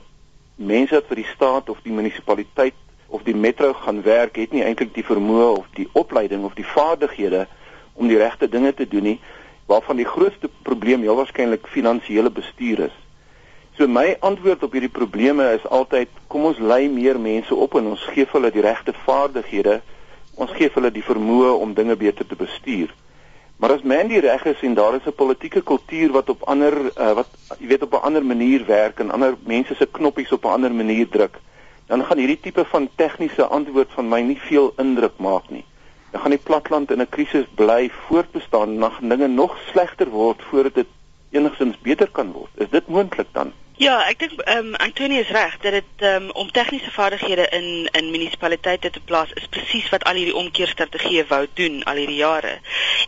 [0.56, 2.76] mense wat vir die staat of die munisipaliteit
[3.10, 6.64] of die metro gaan werk, het nie eintlik die vermoë of die opleiding of die
[6.64, 7.46] vaardighede
[7.94, 9.18] om die regte dinge te doen nie,
[9.66, 12.96] waarvan die grootste probleem heel waarskynlik finansiële bestuur is.
[13.76, 17.92] So my antwoord op hierdie probleme is altyd kom ons lei meer mense op en
[17.92, 19.80] ons gee hulle die regte vaardighede.
[20.40, 22.92] Ons gee hulle die vermoë om dinge beter te bestuur.
[23.60, 27.12] Maar as Mandy reg is en daar is 'n politieke kultuur wat op ander uh,
[27.12, 30.54] wat jy weet op 'n ander manier werk en ander mense se knoppies op 'n
[30.56, 31.36] ander manier druk,
[31.86, 35.64] dan gaan hierdie tipe van tegniese antwoord van my nie veel indruk maak nie.
[36.10, 40.08] Dan gaan die platland in 'n krisis bly voortbestaan en dan gaan dinge nog slegter
[40.08, 40.88] word voordat dit
[41.30, 42.50] enigstens beter kan word.
[42.54, 43.52] Is dit moontlik dan?
[43.80, 47.88] Ja, ek dink ehm um, Antonius reg dat dit ehm um, om tegniese vaardighede in
[47.96, 52.58] in munisipaliteite te plaas is presies wat al hierdie omkeerstrategieë wou doen al hierdie jare.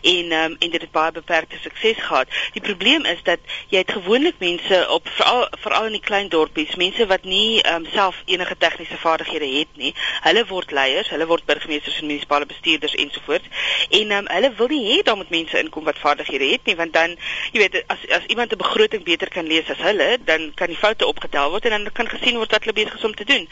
[0.01, 2.33] En ehm um, en dit het baie beperkte sukses gehad.
[2.55, 6.73] Die probleem is dat jy het gewoonlik mense op veral veral in die klein dorpies,
[6.81, 9.93] mense wat nie ehm um, self enige tegniese vaardighede het nie.
[10.25, 13.69] Hulle word leiers, hulle word burgemeesters en munisipale bestuurders ensovoorts.
[13.91, 16.81] En ehm um, hulle wil nie hê daar moet mense inkom wat vaardighede het nie,
[16.81, 17.19] want dan
[17.53, 20.79] jy weet as as iemand 'n begroting beter kan lees as hulle, dan kan die
[20.79, 23.49] foute opgetel word en dan kan gesien word wat hulle besig is om te doen.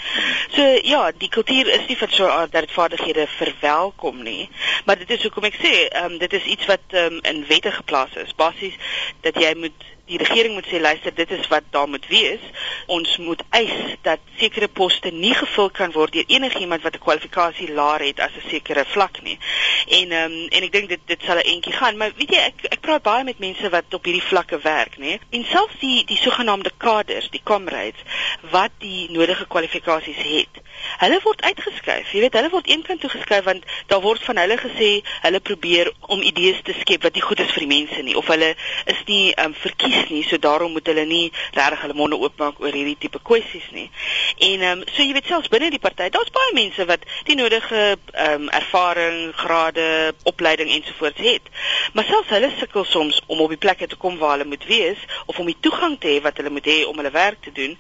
[0.55, 4.49] So ja, die kultuur is nie vir so dat dit vaardighede verwelkom nie,
[4.87, 7.43] maar dit is hoekom ek sê, ehm um, dit is iets wat ehm um, in
[7.51, 8.37] wette geplaas is.
[8.39, 8.79] Basies
[9.27, 12.43] dat jy moet die regering moet sê luister dit is wat daar moet wees.
[12.91, 13.75] Ons moet eis
[14.07, 18.35] dat sekere poste nie gevul kan word deur enigiemand wat 'n kwalifikasie laer het as
[18.37, 19.39] 'n sekere vlak nie.
[20.01, 21.97] En um, en ek dink dit dit sal 'n entjie gaan.
[21.97, 25.19] Maar weet jy ek ek praat baie met mense wat op hierdie vlakke werk nê.
[25.31, 28.01] En selfs die die sogenaamde kaders die comrades
[28.51, 30.63] wat die nodige kwalifikasies het
[31.01, 32.13] hulle word uitgeskuif.
[32.13, 34.91] Jy weet hulle word eenkant toe geskuif want daar word van hulle gesê
[35.25, 38.29] hulle probeer om idees te skep wat nie goed is vir die mense nie of
[38.33, 38.53] hulle
[38.93, 42.61] is nie um, verkies is nie, so daarom moet hulle nie regtig hulle monde oopmaak
[42.63, 43.89] oor hierdie tipe kwessies nie.
[44.39, 47.37] En ehm um, so jy weet selfs binne die party, daar's baie mense wat die
[47.39, 49.87] nodige ehm um, ervaring, grade,
[50.31, 51.51] opleiding ensovoorts het.
[51.93, 55.01] Maar selfs hulle sukkel soms om op die plekke te kom waar hulle moet wees
[55.27, 57.77] of om die toegang te hê wat hulle moet hê om hulle werk te doen,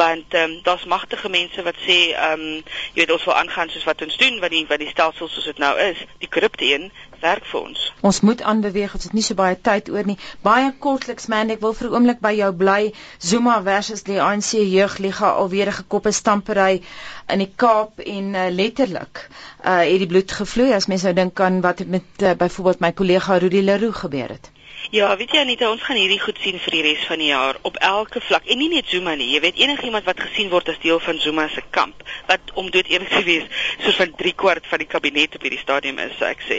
[0.00, 2.62] want ehm um, daar's magtige mense wat sê ehm um,
[2.94, 5.50] jy weet ons wil aangaan soos wat ons doen wat die wat die stelsel soos
[5.50, 7.92] dit nou is, die korrupte een, werk vir ons.
[8.00, 10.16] Ons moet aanbeweeg, ons het nie so baie tyd oor nie.
[10.42, 12.92] Baie kortliks man, ek wil vir 'n oomblik by jou bly.
[13.18, 16.82] Zuma versus die ANC jeugliga alweer 'n gekoppe stampery
[17.28, 19.28] in die Kaap en uh, letterlik
[19.64, 22.92] uh het die bloed gevloei as mens nou dink aan wat met uh, byvoorbeeld my
[22.92, 24.50] kollega Rudy Leroux gebeur het.
[24.92, 27.56] Ja, weet jy Anita, ons gaan hierdie goed sien vir die res van die jaar
[27.64, 28.44] op elke vlak.
[28.52, 29.30] En nie net Zuma nie.
[29.32, 32.90] Jy weet enigiemand wat gesien word as deel van Zuma se kamp, wat om dood
[32.92, 33.46] eerlik te wees,
[33.80, 36.58] soos van 3 kwart van die kabinet op hierdie stadium is, so ek sê.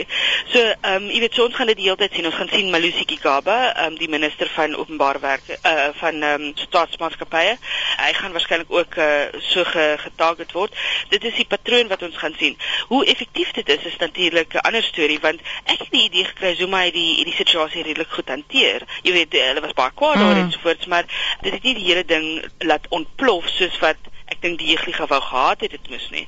[0.49, 2.25] So, ehm um, jy weet so ons gaan dit die hele tyd sien.
[2.25, 6.47] Ons gaan sien Malusi Gigaba, ehm um, die minister van openbare werke uh van ehm
[6.49, 7.53] um, staatsmaatskappye.
[8.01, 10.73] Hy gaan waarskynlik ook uh so ge getarget word.
[11.13, 12.57] Dit is die patroon wat ons gaan sien.
[12.89, 16.55] Hoe effektief dit is is natuurlik 'n ander storie want ek het die idee gekry
[16.55, 18.87] Zuma het die die situasie redelik goed hanteer.
[19.03, 20.43] Jy weet hulle was baie kwaad daar mm.
[20.45, 21.07] en so voort, maar
[21.41, 22.27] dit het nie die hele ding
[22.67, 26.23] laat ontplof soos wat ek dink die jeugliga wou gehad het dit moes nie.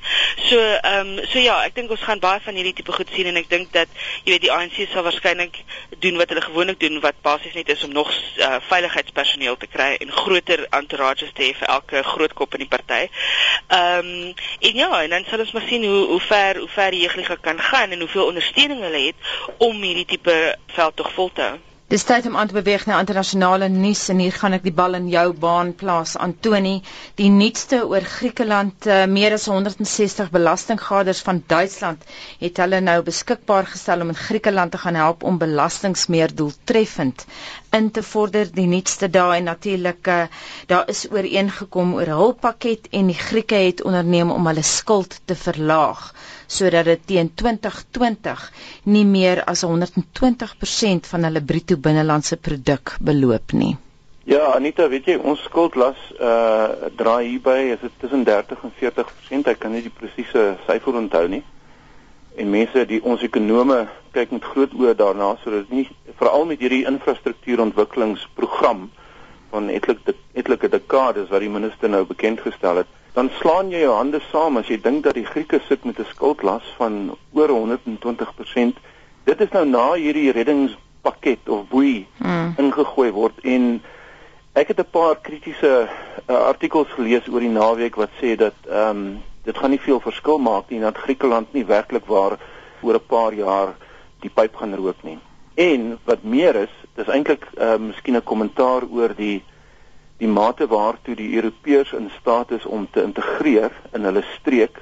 [0.46, 3.26] So ehm um, so ja, ek dink ons gaan baie van hierdie tipe goed sien
[3.30, 3.90] en ek dink dat
[4.22, 5.58] jy weet die ANC sal waarskynlik
[6.04, 9.90] doen wat hulle gewoonlik doen wat basies net is om nog uh, veiligheidspersoneel te kry
[9.98, 13.04] en groter entourages te hê vir elke groot kop in die party.
[13.66, 14.34] Ehm um,
[14.68, 17.38] en ja, en dan sal ons maar sien hoe hoe ver hoe ver die jeugliga
[17.42, 20.38] kan gaan en hoeveel ondersteuning hulle het om hierdie tipe
[20.78, 21.58] veldtog vol te hou.
[21.92, 24.96] Dis tyd om aan te beweeg na internasionale nuus en hier gaan ek die bal
[24.98, 26.10] in jou baan plaas.
[26.24, 26.72] Antoni,
[27.20, 32.04] die nuutste oor Griekeland, uh, meer as 160 belastinggaders van Duitsland
[32.44, 37.24] het hulle nou beskikbaar gestel om in Griekeland te gaan help om belastings meer doeltreffend
[37.76, 38.48] in te vorder.
[38.52, 40.26] Die nuutste daai natuurlik, uh,
[40.66, 46.12] daar is ooreengekom oor hulppakket en die Grieke het onderneem om hulle skuld te verlaag
[46.48, 48.44] sodat dit teen 2020
[48.84, 53.76] nie meer as 120% van hulle bruto binnelandse produk beloop nie.
[54.28, 59.46] Ja, Anita, weet jy, ons skuldlas uh draai hierby is dit tussen 30 en 40%.
[59.52, 61.40] Ek kan nie die presiese syfer onthou nie.
[62.36, 63.86] En mense, die ons ekonome
[64.18, 65.86] kyk met groot oë daarna sodat nie
[66.18, 68.88] veral met hierdie infrastruktuurontwikkelingsprogram
[69.52, 73.94] van etlike etlike dekades wat die minister nou bekend gestel het, dan slaan jy jou
[73.96, 78.76] hande saam as jy dink dat die Grieke sit met 'n skuldlas van oor 120%.
[79.24, 82.54] Dit is nou na hierdie reddingspakket of boei mm.
[82.58, 83.82] ingegooi word en
[84.52, 85.88] ek het 'n paar kritiese
[86.28, 90.00] uh, artikels gelees oor die naweek wat sê dat ehm um, dit gaan nie veel
[90.00, 92.36] verskil maak nie dat Griekeland nie werklik waar
[92.82, 93.68] oor 'n paar jaar
[94.20, 95.18] die pyp gaan rook nie.
[95.54, 99.42] En wat meer is, dis eintlik uh, miskien 'n kommentaar oor die
[100.18, 104.80] die mate waartoe die Europeërs in staat is om te integreer in hulle streek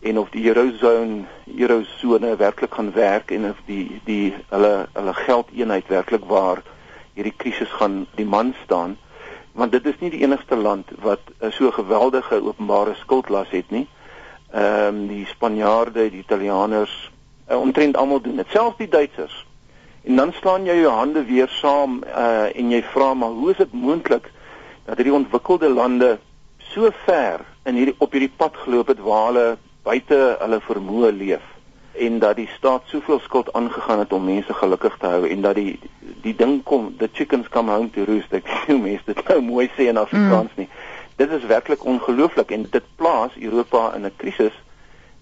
[0.00, 1.24] en of die eurozone
[1.56, 6.62] eurozone werklik gaan werk en of die die hulle hulle geldeenheid werklik waar
[7.14, 8.98] hierdie krisis gaan die man staan
[9.58, 13.86] want dit is nie die enigste land wat uh, so geweldige openbare skuldlas het nie.
[14.52, 17.10] Ehm um, die Spanjaarde, die Italianers,
[17.50, 19.46] uh, omtrent almal doen dit, selfs die Duitsers.
[20.02, 23.56] En dan slaan jy jou hande weer saam uh, en jy vra maar hoe is
[23.56, 24.30] dit moontlik
[24.84, 26.18] dat hierdie ontwikkelde lande
[26.72, 29.46] so ver in hierdie op hierdie pad geloop het waar hulle
[29.84, 31.44] buite hulle vermoë leef
[31.98, 35.58] en dat die staat soveel skuld aangegaan het om mense gelukkig te hou en dat
[35.58, 35.78] die
[36.22, 39.66] die ding kom the chickens come home to roost ek sê mense dit nou mooi
[39.76, 40.64] sê in Afrikaans mm.
[40.64, 40.68] nie
[41.20, 44.56] dit is werklik ongelooflik en dit plaas Europa in 'n krisis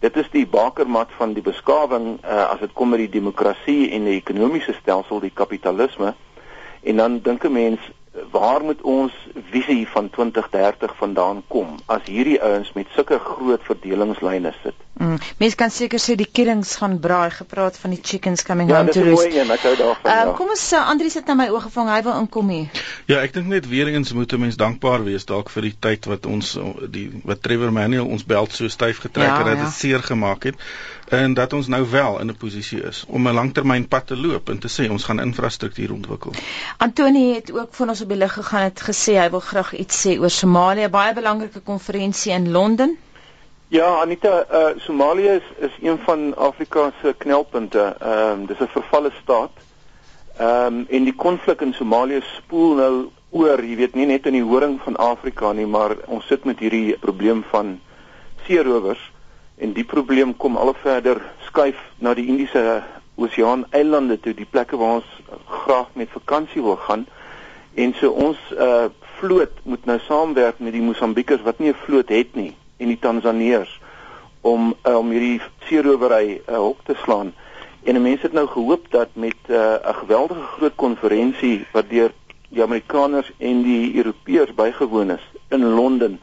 [0.06, 4.06] dit is die bakermat van die beskawing uh, as dit kom met die demokrasie en
[4.06, 6.14] die ekonomiese stelsel die kapitalisme
[6.86, 7.90] en dan dink 'n mens
[8.30, 9.12] waar moet ons
[9.50, 14.85] visie van 2030 vandaan kom as hierdie ouens met sulke groot verdelingslyne sit?
[14.96, 15.18] Mm.
[15.36, 18.92] Mense kan seker sê die kierings gaan braai gepraat van die chickens coming ja, home
[18.94, 19.26] to roost.
[19.26, 20.10] Ja, dis mooi en ek hou daarvan.
[20.10, 20.32] Uh, ja.
[20.38, 22.82] Kom ons uh, Andrius het na my oë gevang, hy wil inkom hier.
[23.10, 26.08] Ja, ek dink net weer eens moet 'n mens dankbaar wees dalk vir die tyd
[26.08, 26.56] wat ons
[26.88, 29.70] die wat Trevor Manuel ons beld so styf getrek ja, dat dit ja.
[29.70, 30.56] seer gemaak het
[31.12, 34.58] en dat ons nou wel in 'n posisie is om 'n langtermynpad te loop en
[34.58, 36.32] te sê ons gaan infrastruktuur ontwikkel.
[36.76, 40.06] Antoni het ook van ons op die lig gegaan het gesê hy wil graag iets
[40.06, 42.96] sê oor Somalië, baie belangrike konferensie in Londen.
[43.68, 47.96] Ja, Anita, uh Somalië is is een van Afrika se knelpunte.
[48.00, 49.50] Ehm um, dis 'n vervalle staat.
[50.38, 54.32] Ehm um, en die konflik in Somalië spoel nou oor, jy weet, nie net in
[54.32, 57.80] die horing van Afrika nie, maar ons sit met hierdie probleem van
[58.44, 59.12] seerowers
[59.56, 62.82] en die probleem kom al verder skuif na die Indiese
[63.14, 67.06] Oseaan eilande toe, die plekke waar ons graag met vakansie wil gaan.
[67.74, 68.84] En so ons uh
[69.18, 72.98] vloot moet nou saamwerk met die Mosambiekers wat nie 'n vloot het nie en die
[72.98, 73.80] Tansaneërs
[74.40, 77.34] om uh, om hierdie seerowery uh, op te slaan.
[77.84, 82.12] En mense het nou gehoop dat met 'n uh, geweldige groot konferensie wat deur
[82.48, 86.20] die Amerikaners en die Europeërs bygewoon is in Londen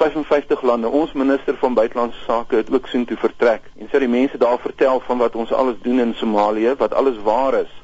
[0.00, 0.88] 55 lande.
[0.88, 5.00] Ons minister van buitelandse sake het ook soontoe vertrek en het die mense daar vertel
[5.00, 7.82] van wat ons alles doen in Somalië, wat alles waar is.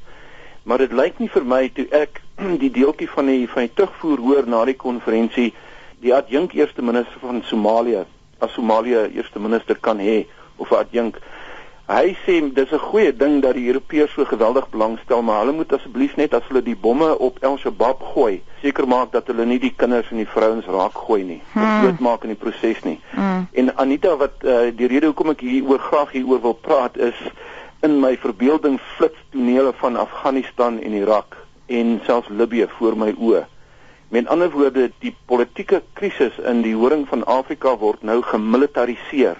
[0.63, 2.23] Maar dit lyk nie vir my toe ek
[2.65, 5.53] die deeltjie van die van die terugvoer hoor na die konferensie
[6.07, 8.05] die adjunk eerste minister van Somalië
[8.39, 10.25] as Somalië eerste minister kan hê
[10.57, 11.21] of 'n adjunk
[11.87, 15.73] Hy sê dis 'n goeie ding dat die Europeërs so geweldig belangstel, maar hulle moet
[15.73, 19.59] asseblief net as hulle die bomme op El Shabaab gooi, seker maak dat hulle nie
[19.59, 21.63] die kinders en die vrouens raak gooi nie, hmm.
[21.63, 22.99] of doodmaak in die proses nie.
[23.15, 23.47] Hmm.
[23.53, 27.15] En Anita wat uh, die rede hoekom ek hieroor graag hieroor wil praat is
[27.87, 33.47] in my verbeelding flits tonele van Afghanistan en Irak en selfs Libië voor my oë.
[34.09, 39.37] Met ander woorde, die politieke krisis in die horing van Afrika word nou gemilitariseer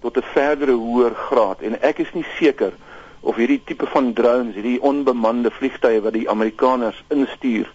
[0.00, 2.72] tot 'n verdere hoër graad en ek is nie seker
[3.20, 7.68] of hierdie tipe van drones, hierdie onbemande vliegtye wat die Amerikaners instuur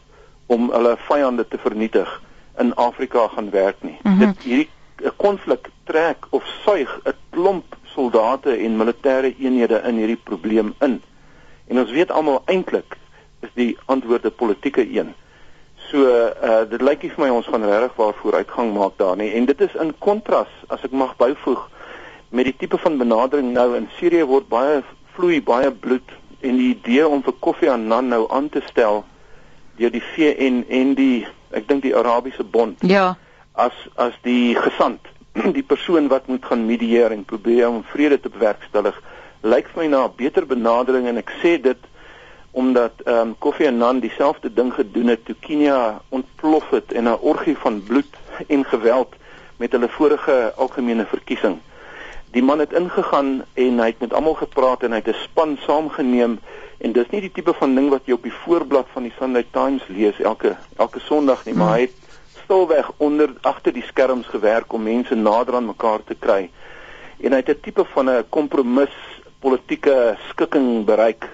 [0.48, 2.22] om hulle vyande te vernietig
[2.58, 3.98] in Afrika gaan werk nie.
[4.02, 4.20] Mm -hmm.
[4.20, 4.70] Dit hierdie
[5.18, 11.02] konflik trek of suig 'n klomp soldate en militêre eenhede in hierdie probleem in.
[11.68, 12.98] En ons weet almal eintlik
[13.40, 15.14] is die antwoord 'n politieke een.
[15.94, 19.30] So uh dit lyk nie vir my ons gaan regtig waarvoor uitgang maak daar nie
[19.38, 21.68] en dit is in kontras as ek mag byvoeg
[22.34, 24.82] met die tipe van benadering nou in Sirië word baie
[25.14, 29.04] vloei baie bloed en die idee om vir Kofi Annan nou aan te stel
[29.78, 32.82] deur die VN en die ek dink die Arabiese Bond.
[32.90, 33.14] Ja.
[33.54, 35.06] As as die gesant,
[35.58, 38.98] die persoon wat moet gaan medieer en probeer om vrede te bewerkstellig,
[39.46, 41.90] lyk vir my na 'n beter benadering en ek sê dit
[42.54, 47.20] omdat ehm um, Kofi Annan dieselfde ding gedoen het toe Kenia ontplof het in 'n
[47.22, 48.14] orgie van bloed
[48.48, 49.14] en geweld
[49.58, 51.60] met hulle vorige algemene verkiesing
[52.34, 55.58] die man het ingegaan en hy het met almal gepraat en hy het 'n span
[55.66, 56.40] saamgeneem
[56.78, 59.46] en dis nie die tipe van ding wat jy op die voorblad van die Sunday
[59.52, 61.96] Times lees elke elke Sondag nie, maar hy het
[62.44, 66.50] stilweg onder agter die skerms gewerk om mense nader aan mekaar te kry.
[67.22, 68.96] En hy het 'n tipe van 'n kompromis
[69.40, 71.30] politieke skikking bereik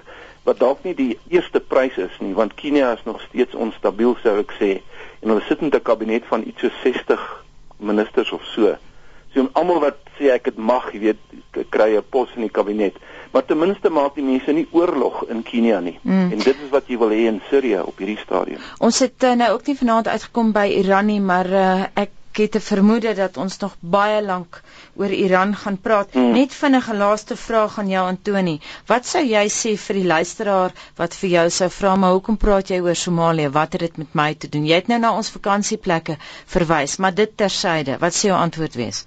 [0.50, 4.40] wat dalk nie die eerste prys is nie, want Kenia is nog steeds onstabiel sou
[4.42, 4.72] ek sê.
[5.22, 7.26] En hulle sit met 'n kabinet van iets so 60
[7.78, 8.76] ministers of so.
[9.34, 11.22] So almal wat sê ek het mag, jy weet,
[11.70, 12.96] kry 'n pos in die kabinet.
[13.32, 16.00] Maar ten minste maak die mense nie oorlog in Kenia nie.
[16.02, 16.32] Mm.
[16.32, 18.60] En dit is wat jy wil hê in Sirië op hierdie stadium.
[18.80, 22.10] Ons het uh, nou ook nie vanaand uitgekom by Iran nie, maar uh, ek
[22.46, 24.62] het 'n vermoede dat ons nog baie lank
[24.96, 26.14] oor Iran gaan praat.
[26.14, 26.32] Mm.
[26.32, 28.60] Net vinnige laaste vraag aan jou Antoni.
[28.86, 32.68] Wat sou jy sê vir die luisteraar wat vir jou sou vra maar hoekom praat
[32.70, 33.50] jy oor Somalië?
[33.50, 34.66] Wat het dit met my te doen?
[34.66, 37.98] Jy het nou na ons vakansieplekke verwys, maar dit tersyde.
[38.00, 39.06] Wat sou jou antwoord wees?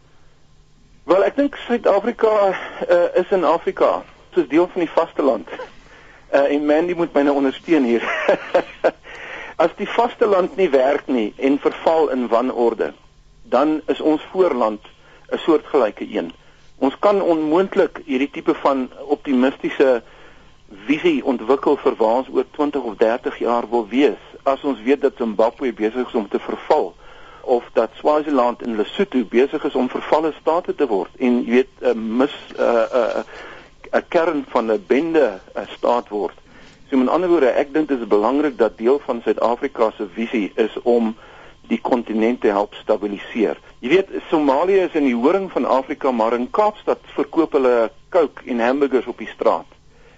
[1.05, 4.03] Wel, ek dink Suid-Afrika uh, is in Afrika,
[4.35, 5.49] soos deel van die vasteland.
[6.33, 8.05] Uh, en Mandy moet my nou ondersteun hier.
[9.65, 12.93] As die vasteland nie werk nie en verval in wanorde,
[13.53, 14.81] dan is ons voorland
[15.29, 16.33] 'n soortgelyke een.
[16.79, 20.03] Ons kan onmoontlik hierdie tipe van optimistiese
[20.87, 25.01] visie ontwikkel vir waar ons oor 20 of 30 jaar wil wees as ons weet
[25.01, 26.95] dat Zimbabwe besig is om te verval
[27.43, 31.73] of dat Swaziland en Lesotho besig is om vervalle state te word en jy weet
[31.81, 36.09] 'n uh, mis 'n uh, 'n uh, 'n kern van 'n bende 'n uh, staat
[36.09, 36.37] word.
[36.91, 40.53] So met ander woorde, ek dink dit is belangrik dat deel van Suid-Afrika se visie
[40.55, 41.17] is om
[41.71, 43.59] die kontinent te help stabiliseer.
[43.81, 48.43] Jy weet, Somalië is in die horing van Afrika, maar in Kaapstad verkoop hulle Coke
[48.47, 49.67] en hamburgers op die straat.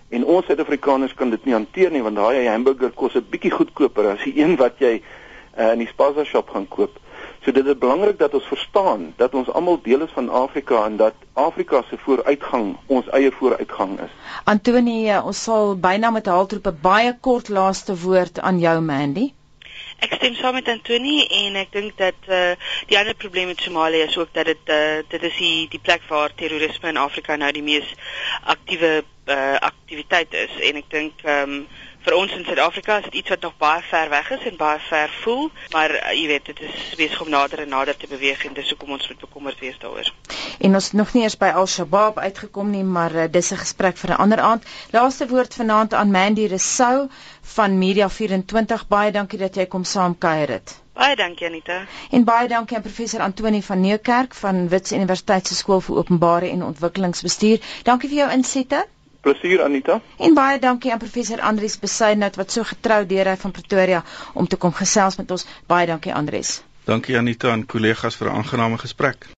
[0.09, 4.11] En ons Suid-Afrikaners kan dit nie hanteer nie want daai hamburger kos 'n bietjie goedkoper
[4.13, 5.01] as die een wat jy
[5.59, 6.99] uh, in die Spaza shop gaan koop.
[7.45, 10.97] So dit is belangrik dat ons verstaan dat ons almal deel is van Afrika en
[10.97, 14.13] dat Afrika se vooruitgang ons eie vooruitgang is.
[14.45, 19.33] Antonie, eh, ons sal byna met haltroepe baie kort laaste woord aan jou Mandy.
[20.05, 22.53] Ek stem saam met Antonie en ek dink dat uh,
[22.91, 26.05] die ander probleem met Somalië is ook dat dit uh, dit is die die plek
[26.11, 27.95] waar terrorisme in Afrika nou die mees
[28.43, 30.61] aktiewe uh, aktiwiteit is.
[30.61, 31.67] En ek dink ehm um,
[32.05, 34.81] vir ons in Suid-Afrika is dit iets wat nog baie ver weg is en baie
[34.89, 38.45] ver voel, maar uh, jy weet dit is besig om nader en nader te beweeg
[38.45, 40.11] en dis hoekom ons moet bekommerd wees daaroor.
[40.61, 44.11] En ons nog nie eers by Al-Shabaab uitgekom nie, maar uh, dis 'n gesprek vir
[44.11, 44.69] 'n ander aand.
[44.93, 47.09] Laaste woord vanaand aan Mandy Resou
[47.57, 48.89] van Media 24.
[48.89, 50.81] Baie dankie dat jy kom saamkuier dit.
[50.95, 51.87] Baie dankie Anita.
[52.11, 56.49] En baie dankie aan professor Antoni van Nieuwkerk van Wits Universiteit se skool vir openbare
[56.49, 57.59] en ontwikkelingsbestuur.
[57.83, 58.87] Dankie vir jou insette.
[59.25, 60.01] Plesier Anita.
[60.19, 64.47] En baie dankie aan professor Andrius Besuidnout wat so getrou deur hy van Pretoria om
[64.47, 65.47] te kom gesels met ons.
[65.67, 66.61] Baie dankie Andrius.
[66.85, 69.27] Dankie Anita en kollegas vir 'n aangename gesprek.